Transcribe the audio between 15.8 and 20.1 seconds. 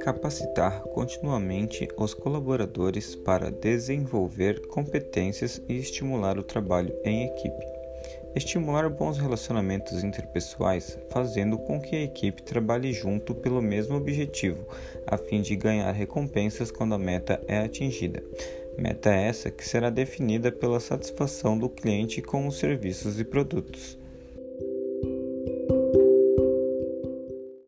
recompensas quando a meta é atingida. Meta essa que será